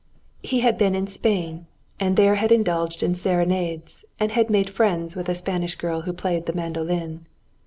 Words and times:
He 0.41 0.61
had 0.61 0.79
been 0.79 0.95
in 0.95 1.05
Spain, 1.05 1.67
and 1.99 2.17
there 2.17 2.33
had 2.33 2.51
indulged 2.51 3.03
in 3.03 3.13
serenades 3.13 4.03
and 4.19 4.31
had 4.31 4.49
made 4.49 4.71
friends 4.71 5.15
with 5.15 5.29
a 5.29 5.35
Spanish 5.35 5.75
girl 5.75 6.01
who 6.01 6.11
played 6.13 6.47
the 6.47 6.53
mandolin. 6.53 7.27